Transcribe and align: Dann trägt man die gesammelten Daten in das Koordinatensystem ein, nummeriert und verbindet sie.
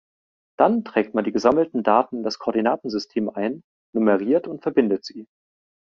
Dann 0.57 0.83
trägt 0.83 1.13
man 1.13 1.25
die 1.25 1.31
gesammelten 1.31 1.83
Daten 1.83 2.15
in 2.15 2.23
das 2.23 2.39
Koordinatensystem 2.39 3.29
ein, 3.29 3.61
nummeriert 3.93 4.47
und 4.47 4.63
verbindet 4.63 5.05
sie. 5.05 5.27